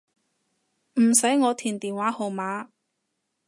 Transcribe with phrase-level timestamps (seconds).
[0.95, 2.69] 唔使我填電話號碼